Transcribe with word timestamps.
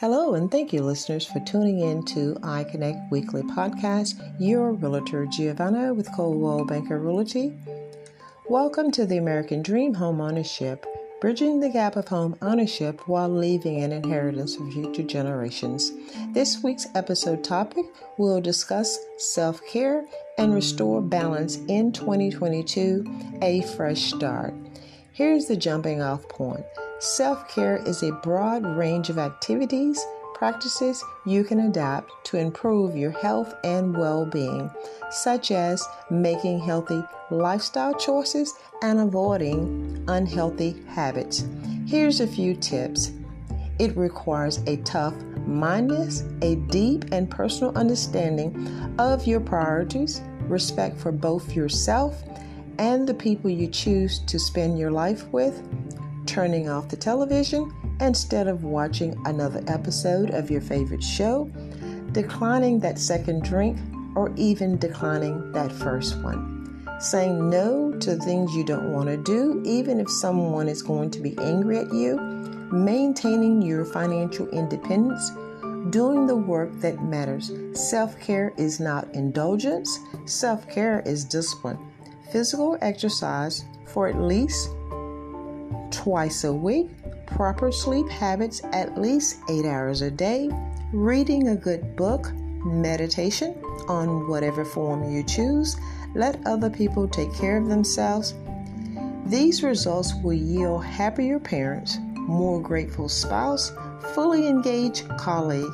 Hello, 0.00 0.32
and 0.32 0.50
thank 0.50 0.72
you, 0.72 0.82
listeners, 0.82 1.26
for 1.26 1.40
tuning 1.40 1.80
in 1.80 2.02
to 2.06 2.32
iConnect 2.36 3.10
Weekly 3.10 3.42
Podcast, 3.42 4.18
your 4.40 4.72
realtor 4.72 5.26
Giovonnia 5.26 5.94
with 5.94 6.10
Coldwell 6.16 6.64
Banker 6.64 6.98
Realty. 6.98 7.52
Welcome 8.48 8.90
to 8.92 9.04
the 9.04 9.18
American 9.18 9.60
Dream 9.60 9.92
Home 9.92 10.22
Ownership, 10.22 10.86
bridging 11.20 11.60
the 11.60 11.68
gap 11.68 11.96
of 11.96 12.08
home 12.08 12.34
ownership 12.40 13.06
while 13.08 13.28
leaving 13.28 13.82
an 13.82 13.92
inheritance 13.92 14.56
for 14.56 14.70
future 14.70 15.02
generations. 15.02 15.92
This 16.32 16.62
week's 16.62 16.86
episode 16.94 17.44
topic 17.44 17.84
will 18.16 18.40
discuss 18.40 18.98
self 19.18 19.60
care 19.66 20.06
and 20.38 20.54
restore 20.54 21.02
balance 21.02 21.56
in 21.68 21.92
2022, 21.92 23.38
a 23.42 23.60
fresh 23.76 24.14
start. 24.14 24.54
Here's 25.12 25.44
the 25.44 25.56
jumping 25.56 26.00
off 26.00 26.26
point. 26.30 26.64
Self 27.00 27.48
care 27.48 27.78
is 27.86 28.02
a 28.02 28.12
broad 28.12 28.62
range 28.76 29.08
of 29.08 29.16
activities, 29.16 30.04
practices 30.34 31.02
you 31.24 31.44
can 31.44 31.60
adapt 31.60 32.12
to 32.24 32.36
improve 32.36 32.94
your 32.94 33.10
health 33.10 33.54
and 33.64 33.96
well 33.96 34.26
being, 34.26 34.70
such 35.10 35.50
as 35.50 35.82
making 36.10 36.60
healthy 36.60 37.02
lifestyle 37.30 37.94
choices 37.94 38.52
and 38.82 39.00
avoiding 39.00 40.04
unhealthy 40.08 40.76
habits. 40.88 41.46
Here's 41.86 42.20
a 42.20 42.26
few 42.26 42.54
tips 42.54 43.12
it 43.78 43.96
requires 43.96 44.58
a 44.66 44.76
tough 44.78 45.14
mindedness, 45.46 46.24
a 46.42 46.56
deep 46.56 47.06
and 47.12 47.30
personal 47.30 47.74
understanding 47.78 48.94
of 48.98 49.26
your 49.26 49.40
priorities, 49.40 50.20
respect 50.48 50.98
for 50.98 51.12
both 51.12 51.56
yourself 51.56 52.22
and 52.78 53.08
the 53.08 53.14
people 53.14 53.48
you 53.48 53.68
choose 53.68 54.18
to 54.26 54.38
spend 54.38 54.78
your 54.78 54.90
life 54.90 55.26
with 55.28 55.62
turning 56.30 56.68
off 56.68 56.88
the 56.88 56.96
television 56.96 57.74
instead 58.00 58.46
of 58.46 58.62
watching 58.62 59.20
another 59.26 59.64
episode 59.66 60.30
of 60.30 60.48
your 60.48 60.60
favorite 60.60 61.02
show, 61.02 61.50
declining 62.12 62.78
that 62.78 63.00
second 63.00 63.42
drink, 63.42 63.76
or 64.14 64.32
even 64.36 64.78
declining 64.78 65.50
that 65.50 65.72
first 65.72 66.22
one. 66.22 66.86
Saying 67.00 67.50
no 67.50 67.90
to 67.98 68.14
things 68.14 68.54
you 68.54 68.64
don't 68.64 68.92
want 68.92 69.08
to 69.08 69.16
do, 69.16 69.60
even 69.66 69.98
if 69.98 70.08
someone 70.08 70.68
is 70.68 70.82
going 70.82 71.10
to 71.10 71.20
be 71.20 71.36
angry 71.38 71.78
at 71.78 71.92
you, 71.92 72.16
maintaining 72.70 73.60
your 73.60 73.84
financial 73.84 74.48
independence, 74.50 75.32
doing 75.90 76.28
the 76.28 76.36
work 76.36 76.70
that 76.80 77.02
matters. 77.02 77.50
Self 77.72 78.18
care 78.20 78.52
is 78.56 78.78
not 78.78 79.12
indulgence, 79.16 79.98
self 80.26 80.68
care 80.68 81.02
is 81.04 81.24
discipline. 81.24 81.78
Physical 82.30 82.78
exercise 82.80 83.64
for 83.86 84.06
at 84.06 84.20
least 84.20 84.68
twice 86.00 86.44
a 86.44 86.52
week, 86.52 86.88
proper 87.26 87.70
sleep 87.70 88.08
habits 88.08 88.62
at 88.72 88.98
least 88.98 89.36
eight 89.50 89.66
hours 89.66 90.00
a 90.00 90.10
day, 90.10 90.48
reading 90.94 91.48
a 91.48 91.54
good 91.54 91.94
book, 91.94 92.32
meditation 92.64 93.54
on 93.86 94.26
whatever 94.26 94.64
form 94.64 95.10
you 95.10 95.22
choose, 95.22 95.76
let 96.14 96.40
other 96.46 96.70
people 96.70 97.06
take 97.06 97.30
care 97.34 97.58
of 97.58 97.68
themselves. 97.68 98.32
These 99.26 99.62
results 99.62 100.14
will 100.24 100.32
yield 100.32 100.82
happier 100.82 101.38
parents, 101.38 101.98
more 102.14 102.62
grateful 102.62 103.10
spouse, 103.10 103.70
fully 104.14 104.48
engaged 104.48 105.06
colleague. 105.18 105.70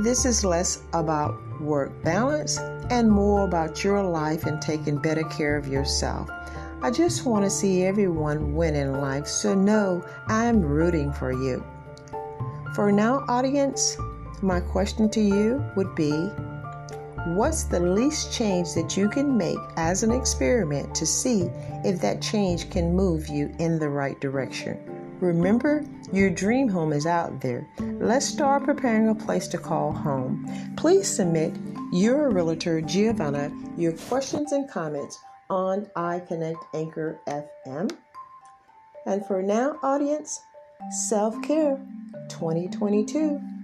This 0.00 0.24
is 0.24 0.42
less 0.42 0.82
about 0.94 1.38
work 1.60 2.02
balance 2.02 2.56
and 2.88 3.10
more 3.10 3.44
about 3.44 3.84
your 3.84 4.02
life 4.02 4.46
and 4.46 4.62
taking 4.62 4.96
better 4.96 5.24
care 5.24 5.58
of 5.58 5.68
yourself. 5.68 6.30
I 6.82 6.90
just 6.90 7.24
want 7.24 7.44
to 7.44 7.50
see 7.50 7.84
everyone 7.84 8.54
win 8.54 8.74
in 8.74 9.00
life, 9.00 9.26
so 9.26 9.54
know 9.54 10.04
I'm 10.28 10.60
rooting 10.60 11.12
for 11.12 11.32
you. 11.32 11.64
For 12.74 12.92
now, 12.92 13.24
audience, 13.28 13.96
my 14.42 14.60
question 14.60 15.08
to 15.10 15.20
you 15.20 15.64
would 15.76 15.94
be 15.94 16.30
What's 17.34 17.64
the 17.64 17.80
least 17.80 18.32
change 18.32 18.74
that 18.74 18.96
you 18.96 19.08
can 19.08 19.36
make 19.36 19.58
as 19.76 20.04
an 20.04 20.12
experiment 20.12 20.94
to 20.94 21.06
see 21.06 21.50
if 21.84 22.00
that 22.00 22.22
change 22.22 22.70
can 22.70 22.94
move 22.94 23.26
you 23.28 23.52
in 23.58 23.80
the 23.80 23.88
right 23.88 24.20
direction? 24.20 24.78
Remember, 25.20 25.84
your 26.12 26.30
dream 26.30 26.68
home 26.68 26.92
is 26.92 27.06
out 27.06 27.40
there. 27.40 27.66
Let's 27.80 28.26
start 28.26 28.64
preparing 28.64 29.08
a 29.08 29.14
place 29.14 29.48
to 29.48 29.58
call 29.58 29.92
home. 29.92 30.46
Please 30.76 31.08
submit 31.08 31.56
your 31.90 32.30
realtor 32.30 32.80
Giovonnia 32.80 33.50
your 33.76 33.92
questions 33.92 34.52
and 34.52 34.70
comments 34.70 35.18
on 35.50 35.86
iConnect 35.96 36.62
Anchor 36.74 37.20
FM. 37.28 37.90
And 39.06 39.24
for 39.26 39.42
now, 39.42 39.78
audience, 39.82 40.40
self 41.08 41.40
care 41.42 41.80
2022. 42.28 43.55